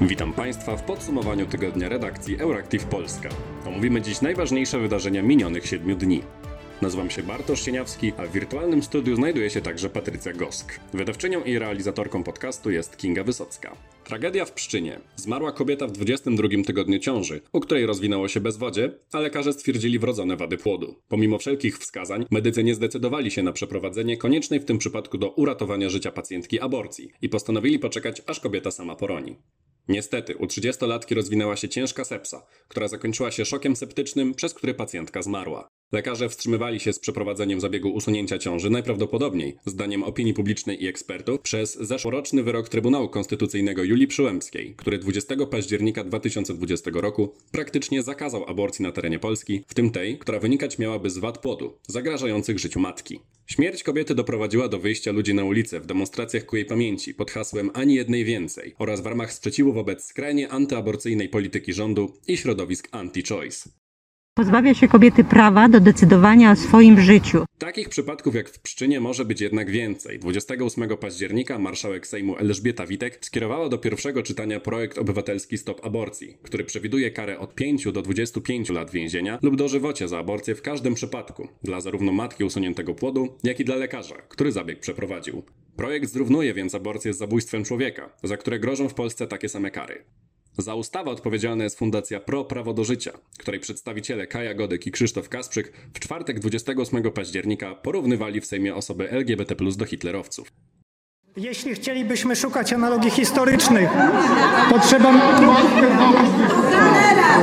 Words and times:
Witam 0.00 0.32
Państwa 0.32 0.76
w 0.76 0.82
podsumowaniu 0.82 1.46
tygodnia 1.46 1.88
redakcji 1.88 2.40
Euractiv 2.40 2.84
Polska. 2.84 3.28
Omówimy 3.66 4.02
dziś 4.02 4.20
najważniejsze 4.20 4.78
wydarzenia 4.78 5.22
minionych 5.22 5.66
siedmiu 5.66 5.96
dni. 5.96 6.22
Nazywam 6.82 7.10
się 7.10 7.22
Bartosz 7.22 7.64
Sieniawski, 7.64 8.12
a 8.16 8.26
w 8.26 8.32
wirtualnym 8.32 8.82
studiu 8.82 9.16
znajduje 9.16 9.50
się 9.50 9.60
także 9.60 9.90
Patrycja 9.90 10.32
Gosk. 10.32 10.80
Wydawczynią 10.94 11.44
i 11.44 11.58
realizatorką 11.58 12.22
podcastu 12.22 12.70
jest 12.70 12.96
Kinga 12.96 13.24
Wysocka. 13.24 13.76
Tragedia 14.04 14.44
w 14.44 14.52
Pszczynie. 14.52 15.00
Zmarła 15.16 15.52
kobieta 15.52 15.86
w 15.86 15.92
22 15.92 16.48
tygodniu 16.66 16.98
ciąży, 16.98 17.40
u 17.52 17.60
której 17.60 17.86
rozwinęło 17.86 18.28
się 18.28 18.40
bezwodzie, 18.40 18.92
a 19.12 19.20
lekarze 19.20 19.52
stwierdzili 19.52 19.98
wrodzone 19.98 20.36
wady 20.36 20.56
płodu. 20.56 20.94
Pomimo 21.08 21.38
wszelkich 21.38 21.78
wskazań, 21.78 22.26
medycy 22.30 22.64
nie 22.64 22.74
zdecydowali 22.74 23.30
się 23.30 23.42
na 23.42 23.52
przeprowadzenie 23.52 24.16
koniecznej 24.16 24.60
w 24.60 24.64
tym 24.64 24.78
przypadku 24.78 25.18
do 25.18 25.30
uratowania 25.30 25.88
życia 25.88 26.12
pacjentki 26.12 26.60
aborcji 26.60 27.10
i 27.22 27.28
postanowili 27.28 27.78
poczekać, 27.78 28.22
aż 28.26 28.40
kobieta 28.40 28.70
sama 28.70 28.96
poroni. 28.96 29.36
Niestety, 29.88 30.36
u 30.36 30.46
30-latki 30.46 31.14
rozwinęła 31.14 31.56
się 31.56 31.68
ciężka 31.68 32.04
sepsa, 32.04 32.46
która 32.68 32.88
zakończyła 32.88 33.30
się 33.30 33.44
szokiem 33.44 33.76
septycznym, 33.76 34.34
przez 34.34 34.54
który 34.54 34.74
pacjentka 34.74 35.22
zmarła. 35.22 35.68
Lekarze 35.92 36.28
wstrzymywali 36.28 36.80
się 36.80 36.92
z 36.92 36.98
przeprowadzeniem 36.98 37.60
zabiegu 37.60 37.90
usunięcia 37.90 38.38
ciąży 38.38 38.70
najprawdopodobniej, 38.70 39.56
zdaniem 39.66 40.02
opinii 40.02 40.34
publicznej 40.34 40.84
i 40.84 40.88
ekspertów, 40.88 41.40
przez 41.40 41.74
zeszłoroczny 41.74 42.42
wyrok 42.42 42.68
Trybunału 42.68 43.08
Konstytucyjnego 43.08 43.84
Julii 43.84 44.06
Przyłębskiej, 44.06 44.74
który 44.76 44.98
20 44.98 45.46
października 45.46 46.04
2020 46.04 46.90
roku 46.94 47.34
praktycznie 47.52 48.02
zakazał 48.02 48.44
aborcji 48.48 48.82
na 48.82 48.92
terenie 48.92 49.18
Polski, 49.18 49.64
w 49.66 49.74
tym 49.74 49.90
tej, 49.90 50.18
która 50.18 50.38
wynikać 50.38 50.78
miałaby 50.78 51.10
z 51.10 51.18
wad 51.18 51.38
płodu, 51.38 51.78
zagrażających 51.86 52.58
życiu 52.58 52.80
matki. 52.80 53.20
Śmierć 53.46 53.82
kobiety 53.82 54.14
doprowadziła 54.14 54.68
do 54.68 54.78
wyjścia 54.78 55.12
ludzi 55.12 55.34
na 55.34 55.44
ulicę 55.44 55.80
w 55.80 55.86
demonstracjach 55.86 56.44
ku 56.44 56.56
jej 56.56 56.64
pamięci 56.64 57.14
pod 57.14 57.30
hasłem 57.30 57.70
ani 57.74 57.94
jednej 57.94 58.24
więcej 58.24 58.74
oraz 58.78 59.00
w 59.00 59.06
ramach 59.06 59.32
sprzeciwu 59.32 59.72
wobec 59.72 60.04
skrajnie 60.04 60.48
antyaborcyjnej 60.48 61.28
polityki 61.28 61.72
rządu 61.72 62.12
i 62.26 62.36
środowisk 62.36 62.88
anti-choice. 62.90 63.68
Pozbawia 64.38 64.74
się 64.74 64.88
kobiety 64.88 65.24
prawa 65.24 65.68
do 65.68 65.80
decydowania 65.80 66.52
o 66.52 66.56
swoim 66.56 67.00
życiu. 67.00 67.44
Takich 67.58 67.88
przypadków 67.88 68.34
jak 68.34 68.48
w 68.48 68.60
Pszczynie 68.60 69.00
może 69.00 69.24
być 69.24 69.40
jednak 69.40 69.70
więcej. 69.70 70.18
28 70.18 70.96
października 70.96 71.58
marszałek 71.58 72.06
Sejmu 72.06 72.36
Elżbieta 72.36 72.86
Witek 72.86 73.18
skierowała 73.20 73.68
do 73.68 73.78
pierwszego 73.78 74.22
czytania 74.22 74.60
projekt 74.60 74.98
obywatelski 74.98 75.58
Stop 75.58 75.86
Aborcji, 75.86 76.36
który 76.42 76.64
przewiduje 76.64 77.10
karę 77.10 77.38
od 77.38 77.54
5 77.54 77.92
do 77.92 78.02
25 78.02 78.68
lat 78.70 78.90
więzienia 78.90 79.38
lub 79.42 79.56
dożywocie 79.56 80.08
za 80.08 80.18
aborcję 80.18 80.54
w 80.54 80.62
każdym 80.62 80.94
przypadku, 80.94 81.48
dla 81.62 81.80
zarówno 81.80 82.12
matki 82.12 82.44
usuniętego 82.44 82.94
płodu, 82.94 83.28
jak 83.42 83.60
i 83.60 83.64
dla 83.64 83.76
lekarza, 83.76 84.16
który 84.28 84.52
zabieg 84.52 84.80
przeprowadził. 84.80 85.42
Projekt 85.76 86.10
zrównuje 86.10 86.54
więc 86.54 86.74
aborcję 86.74 87.14
z 87.14 87.18
zabójstwem 87.18 87.64
człowieka, 87.64 88.10
za 88.22 88.36
które 88.36 88.58
grożą 88.58 88.88
w 88.88 88.94
Polsce 88.94 89.26
takie 89.26 89.48
same 89.48 89.70
kary. 89.70 90.04
Za 90.58 90.74
ustawę 90.74 91.10
odpowiedzialna 91.10 91.64
jest 91.64 91.78
Fundacja 91.78 92.20
Pro 92.20 92.44
Prawo 92.44 92.74
do 92.74 92.84
Życia, 92.84 93.12
której 93.38 93.60
przedstawiciele 93.60 94.26
Kaja 94.26 94.54
Godek 94.54 94.86
i 94.86 94.90
Krzysztof 94.90 95.28
Kasprzyk 95.28 95.72
w 95.94 96.00
czwartek 96.00 96.40
28 96.40 97.10
października 97.10 97.74
porównywali 97.74 98.40
w 98.40 98.46
Sejmie 98.46 98.74
osoby 98.74 99.10
LGBT 99.10 99.54
do 99.76 99.84
hitlerowców. 99.84 100.52
Jeśli 101.36 101.74
chcielibyśmy 101.74 102.36
szukać 102.36 102.72
analogii 102.72 103.10
historycznych, 103.10 103.88
to 104.70 104.78
trzeba, 104.78 105.12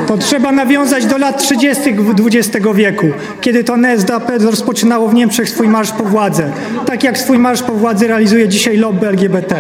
to 0.08 0.18
trzeba 0.18 0.52
nawiązać 0.52 1.06
do 1.06 1.18
lat 1.18 1.38
30. 1.38 1.96
XX 2.26 2.68
wieku, 2.74 3.08
kiedy 3.42 3.64
to 3.64 3.78
NSDAP 3.78 4.32
rozpoczynało 4.40 5.10
w 5.10 5.14
Niemczech 5.14 5.50
swój 5.50 5.68
marsz 5.68 5.92
po 5.92 6.04
władzę. 6.04 6.52
Tak 6.86 7.04
jak 7.04 7.18
swój 7.18 7.40
marsz 7.40 7.64
po 7.64 7.74
władzy 7.74 8.08
realizuje 8.08 8.48
dzisiaj 8.48 8.78
lobby 8.78 9.08
LGBT. 9.08 9.56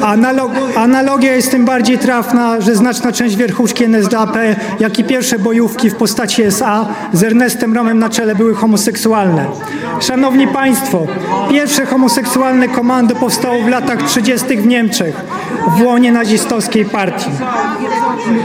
Analog, 0.00 0.52
analogia 0.76 1.34
jest 1.34 1.50
tym 1.50 1.64
bardziej 1.64 1.98
trafna, 1.98 2.60
że 2.60 2.74
znaczna 2.74 3.12
część 3.12 3.36
wierchuszki 3.36 3.84
NSDAP, 3.84 4.36
jak 4.80 4.98
i 4.98 5.04
pierwsze 5.04 5.38
bojówki 5.38 5.90
w 5.90 5.94
postaci 5.94 6.42
SA 6.42 6.88
z 7.12 7.22
Ernestem 7.22 7.74
Romem 7.74 7.98
na 7.98 8.08
czele 8.08 8.34
były 8.34 8.54
homoseksualne. 8.54 9.46
Szanowni 10.00 10.48
Państwo, 10.48 11.06
pierwsze 11.50 11.86
homoseksualne 11.86 12.68
komando 12.68 13.14
powstało 13.14 13.29
w 13.38 13.68
latach 13.68 14.02
30. 14.02 14.56
w 14.56 14.66
Niemczech, 14.66 15.14
w 15.78 15.82
łonie 15.82 16.12
nazistowskiej 16.12 16.84
partii. 16.84 17.30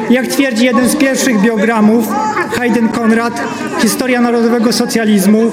Jak 0.09 0.27
twierdzi 0.27 0.65
jeden 0.65 0.89
z 0.89 0.95
pierwszych 0.95 1.41
biogramów, 1.41 2.07
Hayden 2.51 2.89
Konrad, 2.89 3.41
Historia 3.81 4.21
Narodowego 4.21 4.73
Socjalizmu, 4.73 5.51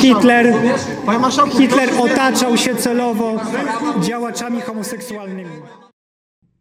Hitler, 0.00 0.54
Hitler 1.58 1.90
otaczał 2.00 2.56
się 2.56 2.74
celowo 2.74 3.40
działaczami 4.00 4.60
homoseksualnymi. 4.60 5.50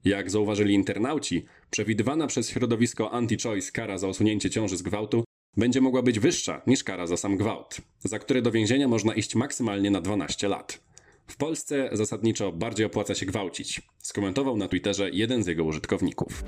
Jak 0.06 0.32
zauważyli 0.32 0.74
internauci, 0.74 1.46
przewidywana 1.70 2.28
przez 2.28 2.50
środowisko 2.50 3.10
anti-choice 3.14 3.72
kara 3.72 3.98
za 3.98 4.08
usunięcie 4.08 4.50
ciąży 4.50 4.78
z 4.78 4.82
gwałtu 4.82 5.24
będzie 5.58 5.82
mogła 5.82 6.02
być 6.02 6.20
wyższa 6.20 6.62
niż 6.68 6.84
kara 6.84 7.08
za 7.08 7.18
sam 7.18 7.38
gwałt, 7.38 7.78
za 8.00 8.20
które 8.20 8.42
do 8.42 8.52
więzienia 8.52 8.88
można 8.88 9.14
iść 9.14 9.36
maksymalnie 9.36 9.92
na 9.92 10.02
12 10.02 10.48
lat. 10.48 10.87
W 11.28 11.38
Polsce 11.38 11.90
zasadniczo 11.92 12.52
bardziej 12.52 12.86
opłaca 12.86 13.16
się 13.16 13.26
gwałcić, 13.26 13.82
skomentował 13.98 14.58
na 14.58 14.68
Twitterze 14.68 15.10
jeden 15.10 15.44
z 15.44 15.48
jego 15.48 15.64
użytkowników. 15.64 16.44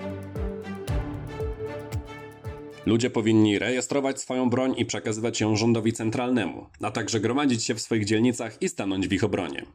Ludzie 2.86 3.10
powinni 3.10 3.60
rejestrować 3.60 4.22
swoją 4.22 4.50
broń 4.50 4.74
i 4.78 4.86
przekazywać 4.86 5.42
ją 5.42 5.56
rządowi 5.56 5.94
centralnemu, 5.94 6.66
a 6.82 6.92
także 6.92 7.20
gromadzić 7.20 7.64
się 7.64 7.76
w 7.76 7.82
swoich 7.82 8.06
dzielnicach 8.06 8.62
i 8.62 8.70
stanąć 8.70 9.08
w 9.08 9.14
ich 9.14 9.24
obronie. 9.24 9.66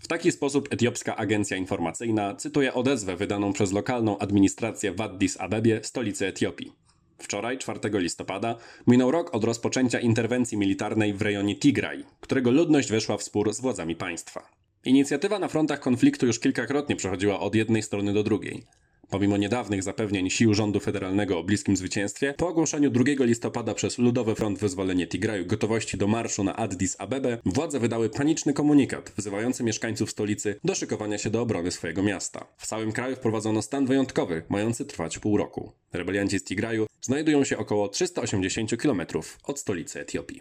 W 0.00 0.08
taki 0.08 0.32
sposób 0.32 0.68
etiopska 0.70 1.16
agencja 1.16 1.56
informacyjna 1.56 2.34
cytuje 2.34 2.74
odezwę 2.74 3.16
wydaną 3.16 3.52
przez 3.52 3.72
lokalną 3.72 4.18
administrację 4.18 4.92
w 4.92 5.00
Addis 5.00 5.40
Abebie, 5.40 5.80
stolicy 5.82 6.26
Etiopii. 6.26 6.72
Wczoraj, 7.18 7.58
4 7.58 7.80
listopada, 7.92 8.56
minął 8.86 9.10
rok 9.10 9.34
od 9.34 9.44
rozpoczęcia 9.44 10.00
interwencji 10.00 10.58
militarnej 10.58 11.14
w 11.14 11.22
rejonie 11.22 11.56
Tigraj, 11.56 12.04
którego 12.20 12.50
ludność 12.50 12.90
weszła 12.90 13.16
w 13.16 13.22
spór 13.22 13.54
z 13.54 13.60
władzami 13.60 13.96
państwa. 13.96 14.50
Inicjatywa 14.84 15.38
na 15.38 15.48
frontach 15.48 15.80
konfliktu 15.80 16.26
już 16.26 16.38
kilkakrotnie 16.38 16.96
przechodziła 16.96 17.40
od 17.40 17.54
jednej 17.54 17.82
strony 17.82 18.12
do 18.12 18.22
drugiej. 18.22 18.66
Pomimo 19.10 19.36
niedawnych 19.36 19.82
zapewnień 19.82 20.30
sił 20.30 20.54
rządu 20.54 20.80
federalnego 20.80 21.38
o 21.38 21.44
bliskim 21.44 21.76
zwycięstwie, 21.76 22.34
po 22.36 22.48
ogłoszeniu 22.48 22.90
2 22.90 23.04
listopada 23.20 23.74
przez 23.74 23.98
Ludowy 23.98 24.34
Front 24.34 24.58
Wyzwolenie 24.58 25.06
Tigraju 25.06 25.46
gotowości 25.46 25.96
do 25.96 26.06
marszu 26.06 26.44
na 26.44 26.56
Addis 26.56 26.96
Abebę, 26.98 27.38
władze 27.44 27.80
wydały 27.80 28.10
paniczny 28.10 28.52
komunikat 28.52 29.12
wzywający 29.16 29.64
mieszkańców 29.64 30.10
stolicy 30.10 30.60
do 30.64 30.74
szykowania 30.74 31.18
się 31.18 31.30
do 31.30 31.42
obrony 31.42 31.70
swojego 31.70 32.02
miasta. 32.02 32.46
W 32.56 32.66
całym 32.66 32.92
kraju 32.92 33.16
wprowadzono 33.16 33.62
stan 33.62 33.86
wyjątkowy, 33.86 34.42
mający 34.48 34.84
trwać 34.84 35.18
pół 35.18 35.36
roku. 35.36 35.72
Rebelianci 35.92 36.38
z 36.38 36.44
Tigraju 36.44 36.86
znajdują 37.00 37.44
się 37.44 37.58
około 37.58 37.88
380 37.88 38.76
km 38.76 39.02
od 39.44 39.58
stolicy 39.58 40.00
Etiopii. 40.00 40.40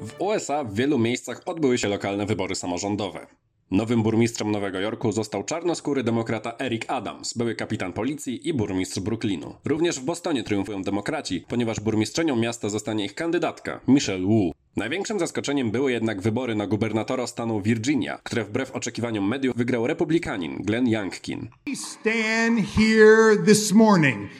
W 0.00 0.20
USA 0.20 0.64
w 0.64 0.74
wielu 0.74 0.98
miejscach 0.98 1.42
odbyły 1.46 1.78
się 1.78 1.88
lokalne 1.88 2.26
wybory 2.26 2.54
samorządowe. 2.54 3.26
Nowym 3.70 4.02
burmistrzem 4.02 4.50
Nowego 4.50 4.80
Jorku 4.80 5.12
został 5.12 5.44
czarnoskóry 5.44 6.02
demokrata 6.02 6.52
Eric 6.58 6.84
Adams, 6.88 7.34
były 7.34 7.54
kapitan 7.54 7.92
policji 7.92 8.48
i 8.48 8.54
burmistrz 8.54 9.00
Brooklynu. 9.00 9.54
Również 9.64 10.00
w 10.00 10.04
Bostonie 10.04 10.42
triumfują 10.42 10.82
demokraci, 10.82 11.44
ponieważ 11.48 11.80
burmistrzenią 11.80 12.36
miasta 12.36 12.68
zostanie 12.68 13.04
ich 13.04 13.14
kandydatka, 13.14 13.80
Michelle 13.88 14.26
Wu. 14.26 14.52
Największym 14.76 15.18
zaskoczeniem 15.18 15.70
były 15.70 15.92
jednak 15.92 16.20
wybory 16.20 16.54
na 16.54 16.66
gubernatora 16.66 17.26
stanu 17.26 17.62
Virginia, 17.62 18.18
które 18.22 18.44
wbrew 18.44 18.70
oczekiwaniom 18.70 19.28
mediów 19.28 19.56
wygrał 19.56 19.86
republikanin 19.86 20.56
Glenn 20.62 20.88
Youngkin. 20.88 21.48
stand 21.74 22.60
here 22.76 23.36
this 23.46 23.72
morning 23.72 24.30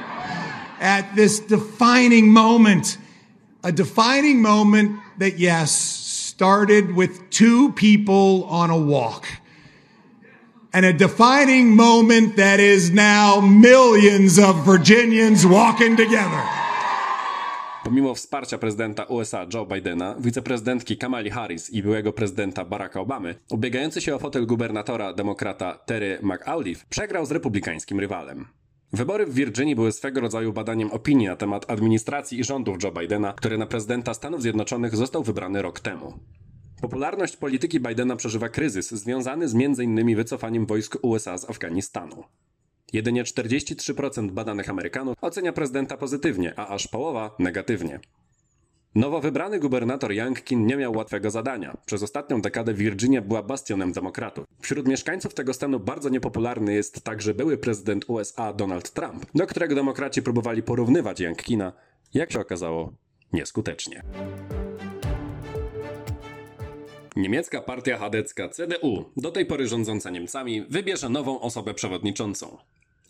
at 0.96 1.06
this 1.16 1.40
defining 1.40 2.28
moment. 2.28 2.98
A 3.62 3.72
defining 3.72 4.40
moment 4.40 4.92
that, 5.18 5.40
yes, 5.40 6.05
started 6.36 6.94
with 6.96 7.30
two 7.30 7.72
people 7.72 8.44
on 8.50 8.70
a 8.70 8.76
walk. 8.76 9.26
And 10.72 10.84
a 10.84 10.92
defining 10.92 11.74
moment 11.74 12.36
that 12.36 12.60
is 12.60 12.92
now 12.92 13.40
millions 13.40 14.38
of 14.38 14.56
Virginians 14.66 15.46
walking 15.46 15.96
together. 15.96 16.42
Pomimo 17.84 18.14
wsparcia 18.14 18.58
prezydenta 18.58 19.04
USA 19.04 19.46
Joe 19.54 19.66
Bidena, 19.66 20.14
wiceprezydentki 20.18 20.96
Kamali 20.96 21.30
Harris 21.30 21.70
i 21.70 21.82
byłego 21.82 22.12
prezydenta 22.12 22.64
Baracka 22.64 23.00
Obamy, 23.00 23.34
ubiegający 23.50 24.00
się 24.00 24.14
o 24.14 24.18
fotel 24.18 24.46
gubernatora 24.46 25.12
demokrata 25.12 25.78
Terry 25.86 26.18
McAuliffe 26.22 26.84
przegrał 26.90 27.26
z 27.26 27.30
republikańskim 27.30 28.00
rywalem. 28.00 28.46
Wybory 28.92 29.26
w 29.26 29.34
Virginii 29.34 29.74
były 29.74 29.92
swego 29.92 30.20
rodzaju 30.20 30.52
badaniem 30.52 30.90
opinii 30.90 31.26
na 31.26 31.36
temat 31.36 31.70
administracji 31.70 32.40
i 32.40 32.44
rządów 32.44 32.76
Joe 32.82 32.92
Bidena, 32.92 33.32
który 33.32 33.58
na 33.58 33.66
prezydenta 33.66 34.14
Stanów 34.14 34.42
Zjednoczonych 34.42 34.96
został 34.96 35.22
wybrany 35.22 35.62
rok 35.62 35.80
temu. 35.80 36.18
Popularność 36.80 37.36
polityki 37.36 37.80
Bidena 37.80 38.16
przeżywa 38.16 38.48
kryzys 38.48 38.90
związany 38.90 39.48
z 39.48 39.54
m.in. 39.54 40.16
wycofaniem 40.16 40.66
wojsk 40.66 40.98
USA 41.02 41.38
z 41.38 41.50
Afganistanu. 41.50 42.24
Jedynie 42.92 43.24
43% 43.24 44.30
badanych 44.30 44.70
Amerykanów 44.70 45.16
ocenia 45.20 45.52
prezydenta 45.52 45.96
pozytywnie, 45.96 46.58
a 46.58 46.68
aż 46.68 46.88
połowa 46.88 47.36
negatywnie. 47.38 48.00
Nowo 48.96 49.20
wybrany 49.20 49.58
gubernator 49.58 50.12
Youngkin 50.12 50.66
nie 50.66 50.76
miał 50.76 50.96
łatwego 50.96 51.30
zadania. 51.30 51.76
Przez 51.86 52.02
ostatnią 52.02 52.40
dekadę 52.40 52.74
Virginia 52.74 53.22
była 53.22 53.42
bastionem 53.42 53.92
demokratów. 53.92 54.44
Wśród 54.60 54.88
mieszkańców 54.88 55.34
tego 55.34 55.54
stanu 55.54 55.80
bardzo 55.80 56.08
niepopularny 56.08 56.74
jest 56.74 57.04
także 57.04 57.34
były 57.34 57.58
prezydent 57.58 58.04
USA 58.08 58.52
Donald 58.52 58.90
Trump, 58.90 59.26
do 59.34 59.46
którego 59.46 59.74
demokraci 59.74 60.22
próbowali 60.22 60.62
porównywać 60.62 61.20
Youngkina. 61.20 61.72
Jak 62.14 62.32
się 62.32 62.40
okazało, 62.40 62.92
nieskutecznie. 63.32 64.02
Niemiecka 67.16 67.60
partia 67.60 67.98
chadecka 67.98 68.48
CDU, 68.48 69.04
do 69.16 69.30
tej 69.30 69.46
pory 69.46 69.68
rządząca 69.68 70.10
Niemcami, 70.10 70.62
wybierze 70.68 71.08
nową 71.08 71.40
osobę 71.40 71.74
przewodniczącą. 71.74 72.58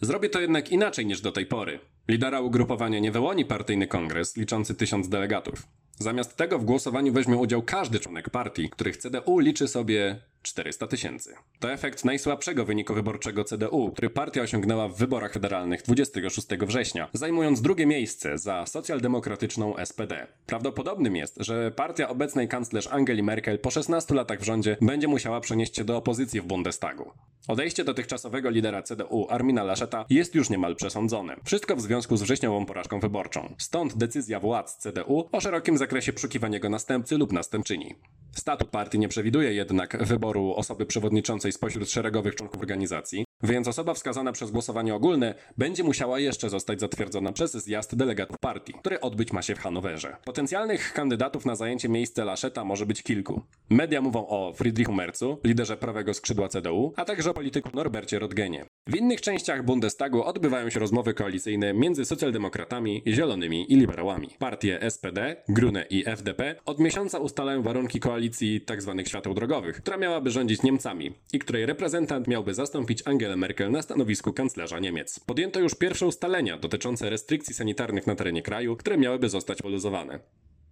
Zrobi 0.00 0.30
to 0.30 0.40
jednak 0.40 0.72
inaczej 0.72 1.06
niż 1.06 1.20
do 1.20 1.32
tej 1.32 1.46
pory. 1.46 1.78
Lidera 2.08 2.40
ugrupowania 2.40 2.98
nie 2.98 3.12
wyłoni 3.12 3.44
partyjny 3.44 3.86
kongres 3.86 4.36
liczący 4.36 4.74
tysiąc 4.74 5.08
delegatów. 5.08 5.66
Zamiast 5.98 6.36
tego 6.36 6.58
w 6.58 6.64
głosowaniu 6.64 7.12
weźmie 7.12 7.36
udział 7.36 7.62
każdy 7.62 8.00
członek 8.00 8.30
partii, 8.30 8.70
których 8.70 8.96
CDU 8.96 9.38
liczy 9.38 9.68
sobie 9.68 10.20
400 10.46 10.86
tysięcy. 10.86 11.34
To 11.60 11.72
efekt 11.72 12.04
najsłabszego 12.04 12.64
wyniku 12.64 12.94
wyborczego 12.94 13.44
CDU, 13.44 13.90
który 13.92 14.10
partia 14.10 14.42
osiągnęła 14.42 14.88
w 14.88 14.96
wyborach 14.96 15.32
federalnych 15.32 15.82
26 15.82 16.46
września, 16.48 17.08
zajmując 17.12 17.60
drugie 17.60 17.86
miejsce 17.86 18.38
za 18.38 18.66
socjaldemokratyczną 18.66 19.74
SPD. 19.84 20.26
Prawdopodobnym 20.46 21.16
jest, 21.16 21.36
że 21.38 21.70
partia 21.70 22.08
obecnej 22.08 22.48
kanclerz 22.48 22.86
Angeli 22.86 23.22
Merkel 23.22 23.58
po 23.58 23.70
16 23.70 24.14
latach 24.14 24.40
w 24.40 24.44
rządzie 24.44 24.76
będzie 24.80 25.08
musiała 25.08 25.40
przenieść 25.40 25.76
się 25.76 25.84
do 25.84 25.96
opozycji 25.96 26.40
w 26.40 26.44
Bundestagu. 26.44 27.10
Odejście 27.48 27.84
dotychczasowego 27.84 28.50
lidera 28.50 28.82
CDU 28.82 29.26
Armina 29.30 29.64
Lascheta 29.64 30.04
jest 30.10 30.34
już 30.34 30.50
niemal 30.50 30.76
przesądzone. 30.76 31.36
Wszystko 31.44 31.76
w 31.76 31.80
związku 31.80 32.16
z 32.16 32.22
wrześniową 32.22 32.66
porażką 32.66 33.00
wyborczą. 33.00 33.54
Stąd 33.58 33.96
decyzja 33.96 34.40
władz 34.40 34.76
CDU 34.76 35.28
o 35.32 35.40
szerokim 35.40 35.78
zakresie 35.78 36.12
przeszukiwania 36.12 36.56
jego 36.56 36.68
następcy 36.70 37.18
lub 37.18 37.32
następczyni. 37.32 37.94
Statut 38.36 38.68
partii 38.70 38.98
nie 38.98 39.08
przewiduje 39.08 39.54
jednak 39.54 40.04
wyboru 40.04 40.54
osoby 40.54 40.86
przewodniczącej 40.86 41.52
spośród 41.52 41.90
szeregowych 41.90 42.34
członków 42.34 42.60
organizacji, 42.60 43.24
więc 43.42 43.68
osoba 43.68 43.94
wskazana 43.94 44.32
przez 44.32 44.50
głosowanie 44.50 44.94
ogólne 44.94 45.34
będzie 45.58 45.84
musiała 45.84 46.18
jeszcze 46.18 46.50
zostać 46.50 46.80
zatwierdzona 46.80 47.32
przez 47.32 47.52
zjazd 47.52 47.96
delegatów 47.96 48.36
partii, 48.40 48.72
który 48.72 49.00
odbyć 49.00 49.32
ma 49.32 49.42
się 49.42 49.54
w 49.54 49.58
Hanowerze. 49.58 50.16
Potencjalnych 50.24 50.92
kandydatów 50.92 51.46
na 51.46 51.56
zajęcie 51.56 51.88
miejsca 51.88 52.24
Laszeta 52.24 52.64
może 52.64 52.86
być 52.86 53.02
kilku. 53.02 53.42
Media 53.70 54.00
mówią 54.00 54.26
o 54.26 54.52
Friedrichu 54.52 54.92
Mercu, 54.92 55.38
liderze 55.44 55.76
prawego 55.76 56.14
skrzydła 56.14 56.48
CDU, 56.48 56.92
a 56.96 57.04
także 57.04 57.30
o 57.30 57.34
polityku 57.34 57.70
Norbercie 57.74 58.18
Rodgenie. 58.18 58.66
W 58.86 58.96
innych 58.96 59.20
częściach 59.20 59.64
Bundestagu 59.64 60.22
odbywają 60.22 60.70
się 60.70 60.80
rozmowy 60.80 61.14
koalicyjne 61.14 61.74
między 61.74 62.04
socjaldemokratami, 62.04 63.02
zielonymi 63.06 63.72
i 63.72 63.76
liberałami. 63.76 64.28
Partie 64.38 64.90
SPD, 64.90 65.36
Grune 65.48 65.86
i 65.90 66.04
FDP 66.06 66.54
od 66.64 66.78
miesiąca 66.78 67.18
ustalają 67.18 67.62
warunki 67.62 68.00
koalicji 68.00 68.64
tzw. 68.66 69.02
świateł 69.06 69.34
drogowych, 69.34 69.76
która 69.76 69.96
miałaby 69.96 70.30
rządzić 70.30 70.62
Niemcami 70.62 71.14
i 71.32 71.38
której 71.38 71.66
reprezentant 71.66 72.28
miałby 72.28 72.54
zastąpić 72.54 73.02
Angelę 73.06 73.36
Merkel 73.36 73.70
na 73.70 73.82
stanowisku 73.82 74.32
kanclerza 74.32 74.78
Niemiec. 74.78 75.20
Podjęto 75.20 75.60
już 75.60 75.74
pierwsze 75.74 76.06
ustalenia 76.06 76.58
dotyczące 76.58 77.10
restrykcji 77.10 77.54
sanitarnych 77.54 78.06
na 78.06 78.14
terenie 78.14 78.42
kraju, 78.42 78.76
które 78.76 78.98
miałyby 78.98 79.28
zostać 79.28 79.62
poluzowane. 79.62 80.20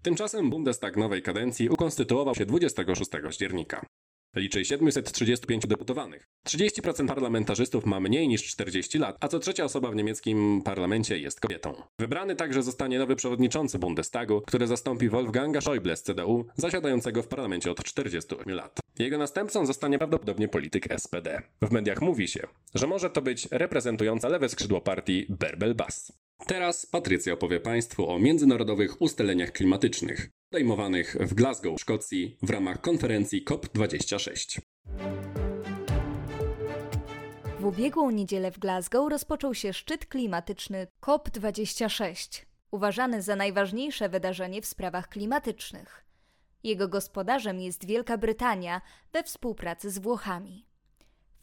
Tymczasem 0.05 0.51
Bundestag 0.51 0.97
nowej 0.97 1.23
kadencji 1.23 1.69
ukonstytuował 1.69 2.35
się 2.35 2.47
26 2.47 3.11
października. 3.23 3.87
Liczy 4.37 4.65
735 4.65 5.67
deputowanych. 5.67 6.29
30% 6.49 7.06
parlamentarzystów 7.06 7.87
ma 7.87 8.01
mniej 8.01 8.29
niż 8.29 8.45
40 8.45 8.99
lat, 8.99 9.17
a 9.21 9.29
co 9.29 9.39
trzecia 9.39 9.65
osoba 9.65 9.91
w 9.91 9.97
niemieckim 9.97 10.62
parlamencie 10.65 11.19
jest 11.19 11.41
kobietą. 11.41 11.75
Wybrany 11.99 12.37
także 12.37 12.62
zostanie 12.62 12.99
nowy 12.99 13.17
przewodniczący 13.17 13.79
Bundestagu, 13.79 14.41
który 14.41 14.67
zastąpi 14.67 15.09
Wolfganga 15.09 15.61
Schäuble 15.61 15.97
z 15.97 16.03
CDU, 16.03 16.47
zasiadającego 16.56 17.23
w 17.23 17.29
parlamencie 17.29 17.71
od 17.71 17.85
48 17.85 18.55
lat. 18.55 18.79
Jego 18.99 19.19
następcą 19.19 19.67
zostanie 19.67 19.99
prawdopodobnie 19.99 20.49
polityk 20.49 20.89
SPD. 20.99 21.43
W 21.62 21.71
mediach 21.71 22.03
mówi 22.03 22.29
się, 22.29 22.47
że 22.75 22.87
może 22.87 23.11
to 23.11 23.23
być 23.23 23.49
reprezentująca 23.51 24.29
lewe 24.29 24.49
skrzydło 24.49 24.81
partii 24.81 25.27
Berbel 25.29 25.75
Bass. 25.75 26.24
Teraz 26.46 26.87
Patrycja 26.87 27.32
opowie 27.32 27.61
Państwu 27.61 28.11
o 28.11 28.19
międzynarodowych 28.19 29.02
ustaleniach 29.02 29.52
klimatycznych, 29.52 30.31
podejmowanych 30.50 31.17
w 31.20 31.35
Glasgow, 31.35 31.81
Szkocji 31.81 32.37
w 32.43 32.50
ramach 32.50 32.81
konferencji 32.81 33.44
COP26. 33.44 34.61
W 37.58 37.64
ubiegłą 37.64 38.11
niedzielę 38.11 38.50
w 38.50 38.58
Glasgow 38.58 39.11
rozpoczął 39.11 39.55
się 39.55 39.73
szczyt 39.73 40.06
klimatyczny 40.06 40.87
COP26, 41.02 42.44
uważany 42.70 43.23
za 43.23 43.37
najważniejsze 43.37 44.08
wydarzenie 44.08 44.62
w 44.62 44.67
sprawach 44.67 45.08
klimatycznych. 45.08 46.05
Jego 46.62 46.88
gospodarzem 46.88 47.61
jest 47.61 47.87
Wielka 47.87 48.19
Brytania 48.19 48.81
we 49.12 49.23
współpracy 49.23 49.91
z 49.91 49.99
Włochami. 49.99 50.67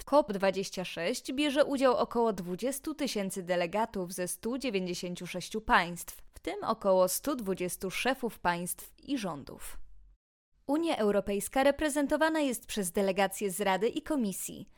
W 0.01 0.05
COP26 0.05 1.33
bierze 1.33 1.65
udział 1.65 1.97
około 1.97 2.33
20 2.33 2.93
tysięcy 2.93 3.43
delegatów 3.43 4.13
ze 4.13 4.27
196 4.27 5.53
państw, 5.65 6.21
w 6.33 6.39
tym 6.39 6.63
około 6.63 7.07
120 7.07 7.89
szefów 7.89 8.39
państw 8.39 8.93
i 9.03 9.17
rządów. 9.17 9.77
Unia 10.67 10.97
Europejska 10.97 11.63
reprezentowana 11.63 12.39
jest 12.39 12.65
przez 12.65 12.91
delegacje 12.91 13.51
z 13.51 13.61
Rady 13.61 13.87
i 13.87 14.01
Komisji. 14.01 14.69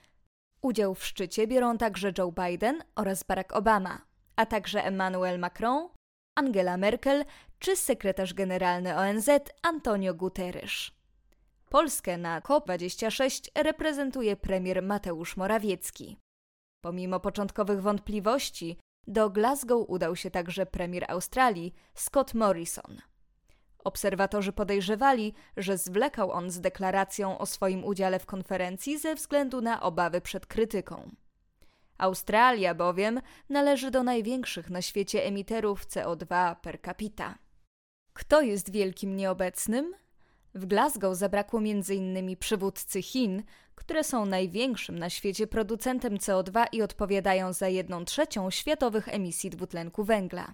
Udział 0.62 0.96
w 0.96 1.06
szczycie 1.06 1.48
biorą 1.48 1.78
także 1.78 2.14
Joe 2.18 2.32
Biden 2.32 2.84
oraz 2.96 3.24
Barack 3.24 3.54
Obama, 3.54 4.02
a 4.36 4.46
także 4.46 4.84
Emmanuel 4.84 5.40
Macron, 5.40 5.90
Angela 6.36 6.78
Merkel 6.78 7.26
czy 7.60 7.76
sekretarz 7.76 8.34
generalny 8.34 8.98
ONZ 8.98 9.30
Antonio 9.62 10.14
Guterres. 10.14 10.92
Polskę 11.74 12.18
na 12.18 12.42
COP26 12.42 13.48
reprezentuje 13.56 14.36
premier 14.36 14.84
Mateusz 14.84 15.38
Morawiecki. 15.38 16.18
Pomimo 16.82 17.20
początkowych 17.20 17.82
wątpliwości, 17.82 18.78
do 19.08 19.30
Glasgow 19.30 19.90
udał 19.90 20.16
się 20.16 20.32
także 20.32 20.66
premier 20.66 21.06
Australii 21.12 21.74
Scott 21.94 22.34
Morrison. 22.34 22.98
Obserwatorzy 23.84 24.52
podejrzewali, 24.52 25.34
że 25.58 25.78
zwlekał 25.78 26.32
on 26.32 26.52
z 26.52 26.62
deklaracją 26.62 27.38
o 27.38 27.46
swoim 27.46 27.84
udziale 27.84 28.20
w 28.20 28.26
konferencji 28.26 28.98
ze 28.98 29.16
względu 29.16 29.62
na 29.62 29.82
obawy 29.82 30.22
przed 30.22 30.46
krytyką. 30.46 31.12
Australia 31.98 32.76
bowiem 32.76 33.22
należy 33.50 33.92
do 33.92 34.04
największych 34.04 34.70
na 34.70 34.82
świecie 34.82 35.24
emiterów 35.26 35.86
CO2 35.88 36.56
per 36.56 36.82
capita. 36.82 37.38
Kto 38.14 38.42
jest 38.42 38.72
wielkim 38.72 39.16
nieobecnym? 39.16 40.03
W 40.56 40.66
Glasgow 40.66 41.18
zabrakło 41.18 41.60
m.in. 41.60 42.38
przywódcy 42.38 43.02
Chin, 43.02 43.44
które 43.76 44.04
są 44.04 44.26
największym 44.26 45.00
na 45.00 45.10
świecie 45.10 45.48
producentem 45.48 46.18
CO2 46.18 46.66
i 46.72 46.82
odpowiadają 46.82 47.54
za 47.54 47.68
jedną 47.68 48.06
trzecią 48.06 48.50
światowych 48.50 49.08
emisji 49.08 49.50
dwutlenku 49.50 50.04
węgla. 50.04 50.54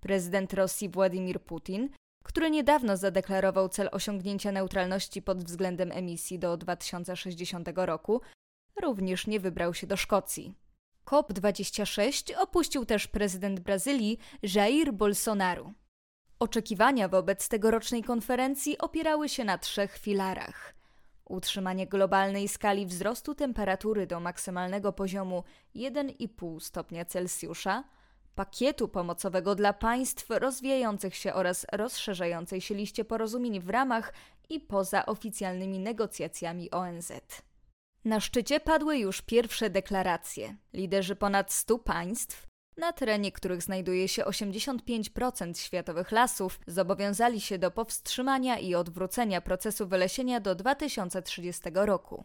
Prezydent 0.00 0.52
Rosji 0.52 0.88
Władimir 0.88 1.40
Putin, 1.40 1.88
który 2.22 2.50
niedawno 2.50 2.96
zadeklarował 2.96 3.68
cel 3.68 3.88
osiągnięcia 3.92 4.52
neutralności 4.52 5.22
pod 5.22 5.44
względem 5.44 5.92
emisji 5.92 6.38
do 6.38 6.56
2060 6.56 7.68
roku, 7.76 8.20
również 8.82 9.26
nie 9.26 9.40
wybrał 9.40 9.74
się 9.74 9.86
do 9.86 9.96
Szkocji. 9.96 10.54
COP26 11.06 12.32
opuścił 12.38 12.84
też 12.84 13.06
prezydent 13.08 13.60
Brazylii 13.60 14.18
Jair 14.42 14.92
Bolsonaro. 14.92 15.72
Oczekiwania 16.42 17.08
wobec 17.08 17.48
tegorocznej 17.48 18.02
konferencji 18.02 18.78
opierały 18.78 19.28
się 19.28 19.44
na 19.44 19.58
trzech 19.58 19.98
filarach: 19.98 20.74
utrzymanie 21.24 21.86
globalnej 21.86 22.48
skali 22.48 22.86
wzrostu 22.86 23.34
temperatury 23.34 24.06
do 24.06 24.20
maksymalnego 24.20 24.92
poziomu 24.92 25.44
1,5 25.76 26.60
stopnia 26.60 27.04
Celsjusza, 27.04 27.84
pakietu 28.34 28.88
pomocowego 28.88 29.54
dla 29.54 29.72
państw 29.72 30.30
rozwijających 30.30 31.16
się 31.16 31.34
oraz 31.34 31.66
rozszerzającej 31.72 32.60
się 32.60 32.74
liście 32.74 33.04
porozumień 33.04 33.60
w 33.60 33.70
ramach 33.70 34.12
i 34.48 34.60
poza 34.60 35.06
oficjalnymi 35.06 35.78
negocjacjami 35.78 36.70
ONZ. 36.70 37.12
Na 38.04 38.20
szczycie 38.20 38.60
padły 38.60 38.98
już 38.98 39.22
pierwsze 39.22 39.70
deklaracje. 39.70 40.56
Liderzy 40.72 41.16
ponad 41.16 41.52
100 41.52 41.78
państw 41.78 42.51
na 42.76 42.92
terenie 42.92 43.32
których 43.32 43.62
znajduje 43.62 44.08
się 44.08 44.24
85% 44.24 45.58
światowych 45.58 46.12
lasów, 46.12 46.60
zobowiązali 46.66 47.40
się 47.40 47.58
do 47.58 47.70
powstrzymania 47.70 48.58
i 48.58 48.74
odwrócenia 48.74 49.40
procesu 49.40 49.86
wylesienia 49.86 50.40
do 50.40 50.54
2030 50.54 51.62
roku. 51.74 52.24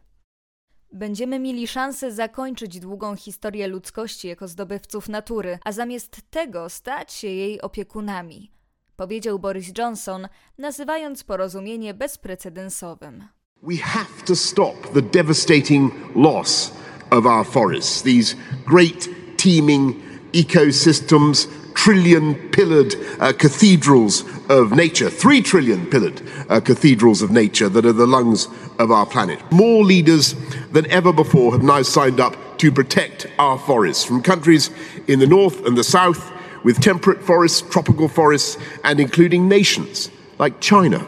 Będziemy 0.93 1.39
mieli 1.39 1.67
szansę 1.67 2.11
zakończyć 2.11 2.79
długą 2.79 3.15
historię 3.15 3.67
ludzkości 3.67 4.27
jako 4.27 4.47
zdobywców 4.47 5.09
natury, 5.09 5.59
a 5.65 5.71
zamiast 5.71 6.21
tego 6.29 6.69
stać 6.69 7.13
się 7.13 7.27
jej 7.27 7.61
opiekunami, 7.61 8.51
powiedział 8.95 9.39
Boris 9.39 9.71
Johnson, 9.77 10.27
nazywając 10.57 11.23
porozumienie 11.23 11.93
bezprecedensowym. 11.93 13.27
We 13.63 13.77
have 13.77 14.25
to 14.25 14.35
stop 14.35 14.93
the 14.93 15.01
devastating 15.01 15.93
loss 16.15 16.71
of 17.11 17.25
our 17.25 17.45
forests, 17.45 18.03
these 18.03 18.35
great 18.65 19.09
teeming 19.37 20.06
ecosystems 20.43 21.47
trillion 21.73 22.35
pillared 22.49 22.95
uh, 23.19 23.31
cathedrals 23.33 24.23
of 24.49 24.71
nature, 24.71 25.09
three 25.09 25.41
trillion 25.41 25.85
pillared 25.85 26.21
uh, 26.49 26.59
cathedrals 26.59 27.21
of 27.21 27.29
nature 27.29 27.69
that 27.69 27.85
are 27.85 27.93
the 27.93 28.07
lungs 28.07 28.47
of 28.79 28.91
our 28.91 29.05
planet. 29.05 29.39
More 29.51 29.83
leaders 29.83 30.33
than 30.71 30.89
ever 30.91 31.13
before 31.13 31.51
have 31.51 31.61
now 31.63 31.83
signed 31.83 32.19
up 32.19 32.35
to 32.57 32.71
protect 32.71 33.27
our 33.37 33.59
forests 33.59 34.03
from 34.03 34.23
countries 34.23 34.71
in 35.07 35.19
the 35.19 35.27
north 35.27 35.65
and 35.65 35.77
the 35.77 35.83
south 35.83 36.31
with 36.63 36.81
temperate 36.81 37.23
forests, 37.23 37.61
tropical 37.61 38.07
forests, 38.07 38.57
and 38.83 38.99
including 38.99 39.47
nations 39.47 40.09
like 40.39 40.59
China, 40.59 41.05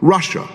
Russia, 0.00 0.46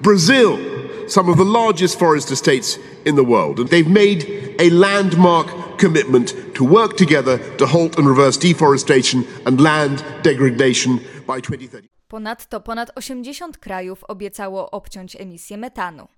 Brazil, 0.00 1.08
some 1.08 1.28
of 1.28 1.38
the 1.38 1.44
largest 1.44 1.98
forest 1.98 2.30
estates 2.30 2.78
in 3.04 3.14
the 3.14 3.24
world. 3.24 3.58
And 3.58 3.68
they've 3.68 3.88
made 3.88 4.54
a 4.58 4.70
landmark 4.70 5.65
commitment 5.80 6.54
to 6.54 6.64
work 6.64 6.96
together 6.96 7.38
to 7.56 7.66
halt 7.66 7.98
and 7.98 8.08
reverse 8.08 8.38
deforestation 8.48 9.24
and 9.44 9.60
land 9.60 10.04
degradation 10.22 10.98
by 11.26 11.40
2030. 11.42 11.88
Ponadto 12.08 12.60
ponad 12.60 12.90
80 12.94 13.58
krajów 13.58 14.04
obiecało 14.04 14.70
obciąć 14.70 15.16
emisję 15.16 15.56
metanu. 15.56 16.08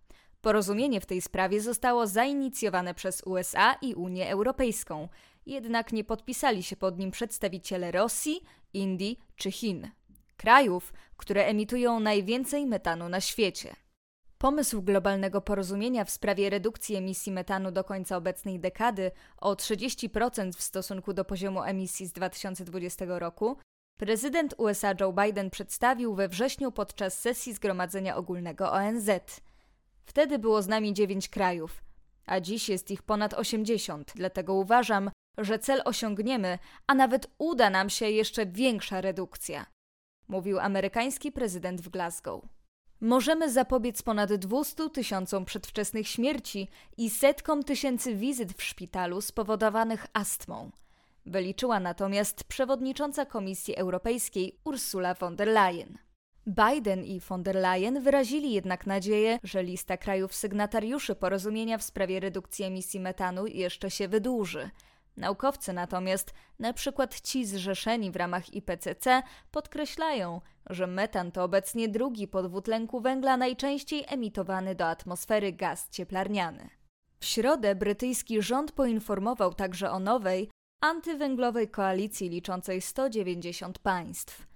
Porozumienie 0.40 1.00
w 1.00 1.06
tej 1.06 1.20
sprawie 1.20 1.60
zostało 1.60 2.06
zainicjowane 2.06 2.94
przez 2.94 3.22
USA 3.26 3.74
i 3.82 3.94
Unię 3.94 4.30
Europejską, 4.30 5.08
jednak 5.46 5.92
nie 5.92 6.04
podpisali 6.04 6.62
się 6.62 6.76
pod 6.76 6.98
nim 6.98 7.10
przedstawiciele 7.10 7.92
Rosji, 7.92 8.40
Indii 8.74 9.18
czy 9.36 9.50
Chin 9.52 9.90
krajów, 10.38 10.92
które 11.16 11.46
emitują 11.46 12.00
najwięcej 12.00 12.66
metanu 12.66 13.08
na 13.08 13.20
świecie. 13.20 13.76
Pomysł 14.38 14.82
globalnego 14.82 15.40
porozumienia 15.40 16.04
w 16.04 16.10
sprawie 16.10 16.50
redukcji 16.50 16.96
emisji 16.96 17.32
metanu 17.32 17.70
do 17.70 17.84
końca 17.84 18.16
obecnej 18.16 18.60
dekady 18.60 19.10
o 19.36 19.54
30% 19.54 20.52
w 20.52 20.62
stosunku 20.62 21.12
do 21.12 21.24
poziomu 21.24 21.62
emisji 21.62 22.06
z 22.06 22.12
2020 22.12 23.04
roku 23.08 23.56
prezydent 23.96 24.54
USA 24.58 24.94
Joe 25.00 25.12
Biden 25.12 25.50
przedstawił 25.50 26.14
we 26.14 26.28
wrześniu 26.28 26.72
podczas 26.72 27.18
sesji 27.18 27.54
Zgromadzenia 27.54 28.16
Ogólnego 28.16 28.72
ONZ. 28.72 29.10
Wtedy 30.06 30.38
było 30.38 30.62
z 30.62 30.68
nami 30.68 30.94
9 30.94 31.28
krajów, 31.28 31.84
a 32.26 32.40
dziś 32.40 32.68
jest 32.68 32.90
ich 32.90 33.02
ponad 33.02 33.34
80, 33.34 34.12
dlatego 34.14 34.54
uważam, 34.54 35.10
że 35.38 35.58
cel 35.58 35.82
osiągniemy, 35.84 36.58
a 36.86 36.94
nawet 36.94 37.30
uda 37.38 37.70
nam 37.70 37.90
się 37.90 38.10
jeszcze 38.10 38.46
większa 38.46 39.00
redukcja 39.00 39.66
mówił 40.28 40.58
amerykański 40.58 41.32
prezydent 41.32 41.80
w 41.80 41.88
Glasgow. 41.88 42.42
Możemy 43.00 43.52
zapobiec 43.52 44.02
ponad 44.02 44.34
200 44.34 44.90
tysiącom 44.90 45.44
przedwczesnych 45.44 46.08
śmierci 46.08 46.68
i 46.96 47.10
setkom 47.10 47.62
tysięcy 47.62 48.14
wizyt 48.14 48.52
w 48.52 48.62
szpitalu 48.62 49.20
spowodowanych 49.20 50.06
astmą. 50.12 50.70
Wyliczyła 51.26 51.80
natomiast 51.80 52.44
przewodnicząca 52.44 53.26
Komisji 53.26 53.76
Europejskiej 53.76 54.58
Ursula 54.64 55.14
von 55.14 55.36
der 55.36 55.48
Leyen. 55.48 55.98
Biden 56.46 57.04
i 57.04 57.20
von 57.20 57.42
der 57.42 57.56
Leyen 57.56 58.00
wyrazili 58.02 58.52
jednak 58.52 58.86
nadzieję, 58.86 59.38
że 59.42 59.62
lista 59.62 59.96
krajów 59.96 60.34
sygnatariuszy 60.34 61.14
porozumienia 61.14 61.78
w 61.78 61.82
sprawie 61.82 62.20
redukcji 62.20 62.64
emisji 62.64 63.00
metanu 63.00 63.46
jeszcze 63.46 63.90
się 63.90 64.08
wydłuży– 64.08 64.70
Naukowcy 65.18 65.72
natomiast, 65.72 66.34
na 66.58 66.72
przykład 66.72 67.20
ci 67.20 67.46
zrzeszeni 67.46 68.10
w 68.10 68.16
ramach 68.16 68.54
IPCC, 68.54 69.22
podkreślają, 69.50 70.40
że 70.70 70.86
metan 70.86 71.32
to 71.32 71.44
obecnie 71.44 71.88
drugi 71.88 72.28
po 72.28 72.42
dwutlenku 72.42 73.00
węgla 73.00 73.36
najczęściej 73.36 74.04
emitowany 74.08 74.74
do 74.74 74.88
atmosfery 74.88 75.52
gaz 75.52 75.88
cieplarniany. 75.90 76.70
W 77.20 77.24
środę 77.24 77.74
brytyjski 77.74 78.42
rząd 78.42 78.72
poinformował 78.72 79.54
także 79.54 79.90
o 79.90 79.98
nowej, 79.98 80.50
antywęglowej 80.80 81.68
koalicji 81.68 82.28
liczącej 82.28 82.80
190 82.80 83.78
państw. 83.78 84.47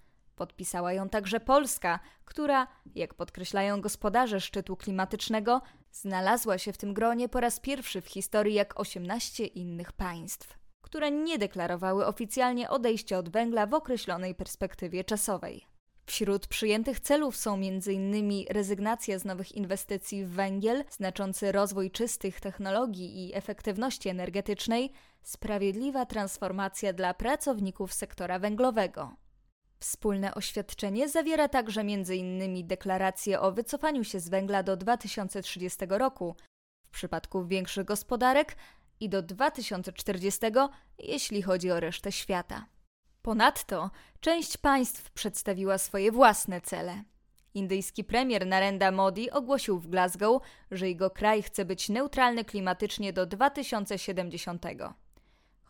Podpisała 0.43 0.93
ją 0.93 1.09
także 1.09 1.41
Polska, 1.41 2.01
która, 2.25 2.67
jak 2.95 3.15
podkreślają 3.15 3.81
gospodarze 3.81 4.41
szczytu 4.41 4.77
klimatycznego, 4.77 5.63
znalazła 5.93 6.59
się 6.59 6.73
w 6.73 6.79
tym 6.79 6.95
gronie 6.95 7.29
po 7.29 7.41
raz 7.41 7.61
pierwszy 7.61 8.01
w 8.01 8.09
historii 8.09 8.55
jak 8.55 8.81
18 8.81 9.47
innych 9.47 9.93
państw, 9.93 10.59
które 10.81 11.11
nie 11.11 11.39
deklarowały 11.39 12.07
oficjalnie 12.07 12.71
odejścia 12.71 13.19
od 13.19 13.29
węgla 13.29 13.67
w 13.67 13.75
określonej 13.75 14.35
perspektywie 14.35 15.05
czasowej. 15.05 15.67
Wśród 16.07 16.47
przyjętych 16.47 17.01
celów 17.01 17.37
są 17.37 17.55
m.in. 17.55 18.45
rezygnacja 18.51 19.19
z 19.19 19.25
nowych 19.25 19.53
inwestycji 19.53 20.25
w 20.25 20.31
węgiel, 20.31 20.85
znaczący 20.91 21.53
rozwój 21.53 21.91
czystych 21.91 22.41
technologii 22.41 23.27
i 23.27 23.35
efektywności 23.35 24.09
energetycznej, 24.09 24.93
sprawiedliwa 25.23 26.07
transformacja 26.07 26.93
dla 26.93 27.15
pracowników 27.15 27.93
sektora 27.93 28.39
węglowego. 28.39 29.22
Wspólne 29.83 30.35
oświadczenie 30.35 31.09
zawiera 31.09 31.49
także 31.49 31.81
m.in. 31.81 32.67
deklarację 32.67 33.41
o 33.41 33.53
wycofaniu 33.53 34.05
się 34.05 34.21
z 34.21 34.29
węgla 34.29 34.63
do 34.63 34.77
2030 34.77 35.79
roku 35.89 36.37
w 36.85 36.91
przypadku 36.91 37.47
większych 37.47 37.85
gospodarek 37.85 38.57
i 39.01 39.09
do 39.09 39.23
2040, 39.23 40.41
jeśli 40.99 41.43
chodzi 41.43 41.71
o 41.71 41.81
resztę 41.81 42.13
świata. 42.13 42.67
Ponadto 43.23 43.91
część 44.21 44.57
państw 44.57 45.11
przedstawiła 45.11 45.79
swoje 45.79 46.13
własne 46.13 46.61
cele. 46.61 47.03
Indyjski 47.55 48.05
premier 48.05 48.47
Narendra 48.47 48.91
Modi 48.91 49.31
ogłosił 49.31 49.79
w 49.79 49.89
Glasgow, 49.89 50.43
że 50.71 50.89
jego 50.89 51.11
kraj 51.11 51.43
chce 51.43 51.65
być 51.65 51.89
neutralny 51.89 52.45
klimatycznie 52.45 53.13
do 53.13 53.27
2070. 53.27 54.65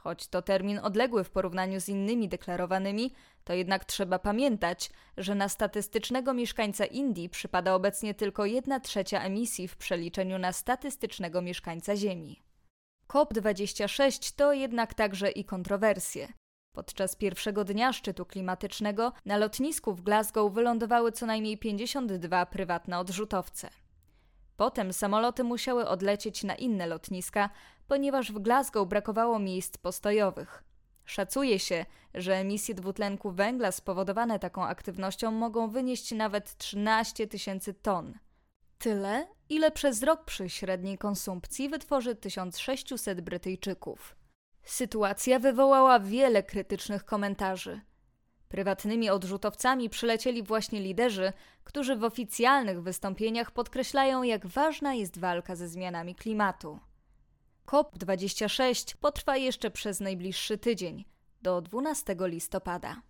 Choć 0.03 0.29
to 0.29 0.43
termin 0.43 0.79
odległy 0.79 1.25
w 1.25 1.31
porównaniu 1.31 1.81
z 1.81 1.89
innymi 1.89 2.29
deklarowanymi, 2.29 3.13
to 3.45 3.55
jednak 3.55 3.85
trzeba 3.85 4.19
pamiętać, 4.19 4.91
że 5.17 5.35
na 5.35 5.49
statystycznego 5.49 6.35
mieszkańca 6.35 6.85
Indii 6.85 7.29
przypada 7.29 7.75
obecnie 7.75 8.15
tylko 8.15 8.47
1 8.47 8.81
trzecia 8.81 9.23
emisji 9.23 9.69
w 9.69 9.77
przeliczeniu 9.77 10.39
na 10.39 10.53
statystycznego 10.53 11.43
mieszkańca 11.43 11.97
Ziemi. 11.97 12.43
COP26 13.09 14.35
to 14.37 14.53
jednak 14.53 14.95
także 14.95 15.31
i 15.31 15.45
kontrowersje. 15.45 16.29
Podczas 16.73 17.17
pierwszego 17.17 17.65
dnia 17.65 17.93
szczytu 17.93 18.27
klimatycznego 18.27 19.13
na 19.25 19.37
lotnisku 19.37 19.95
w 19.95 20.03
Glasgow 20.03 20.53
wylądowały 20.53 21.13
co 21.13 21.27
najmniej 21.27 21.59
52 21.59 22.47
prywatne 22.47 22.99
odrzutowce. 22.99 23.71
Potem 24.57 24.93
samoloty 24.93 25.45
musiały 25.45 25.89
odlecieć 25.89 26.45
na 26.45 26.55
inne 26.55 26.87
lotniska, 26.87 27.51
ponieważ 27.93 28.33
w 28.33 28.39
Glasgow 28.39 28.89
brakowało 28.89 29.39
miejsc 29.39 29.79
postojowych. 29.79 30.65
Szacuje 31.05 31.59
się, 31.59 31.87
że 32.15 32.35
emisje 32.35 32.75
dwutlenku 32.75 33.31
węgla 33.31 33.73
spowodowane 33.73 34.39
taką 34.39 34.65
aktywnością 34.65 35.31
mogą 35.31 35.69
wynieść 35.69 36.13
nawet 36.13 36.57
13 36.57 37.27
tysięcy 37.27 37.75
ton. 37.75 38.19
Tyle, 38.79 39.27
ile 39.49 39.71
przez 39.71 40.03
rok 40.03 40.25
przy 40.25 40.49
średniej 40.49 40.99
konsumpcji 40.99 41.69
wytworzy 41.69 42.17
1600 42.17 43.21
Brytyjczyków. 43.21 44.17
Sytuacja 44.63 45.39
wywołała 45.39 46.01
wiele 46.01 46.43
krytycznych 46.43 47.05
komentarzy. 47.05 47.81
Prywatnymi 48.49 49.11
odrzutowcami 49.11 49.91
przylecieli 49.91 50.43
właśnie 50.43 50.81
liderzy, 50.81 51.33
którzy 51.65 51.97
w 51.97 52.05
oficjalnych 52.05 52.83
wystąpieniach 52.83 53.51
podkreślają, 53.51 54.23
jak 54.23 54.47
ważna 54.47 54.95
jest 54.95 55.19
walka 55.19 55.57
ze 55.57 55.69
zmianami 55.69 56.15
klimatu. 56.15 56.81
COP26 57.73 58.97
potrwa 59.01 59.37
jeszcze 59.37 59.71
przez 59.71 60.01
najbliższy 60.01 60.59
tydzień, 60.59 61.05
do 61.43 61.61
12 61.61 62.17
listopada. 62.21 63.03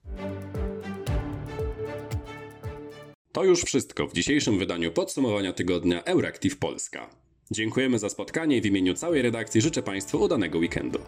To 3.32 3.44
już 3.44 3.62
wszystko 3.62 4.06
w 4.06 4.12
dzisiejszym 4.12 4.58
wydaniu 4.58 4.92
podsumowania 4.92 5.52
tygodnia 5.52 6.04
Euractiv 6.04 6.58
Polska. 6.58 7.10
Dziękujemy 7.50 7.98
za 7.98 8.08
spotkanie 8.08 8.56
i 8.56 8.60
w 8.60 8.66
imieniu 8.66 8.94
całej 8.94 9.22
redakcji 9.22 9.60
życzę 9.60 9.82
Państwu 9.82 10.20
udanego 10.20 10.58
weekendu. 10.58 10.98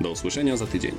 Do 0.00 0.10
usłyszenia 0.10 0.56
za 0.56 0.66
tydzień. 0.66 0.94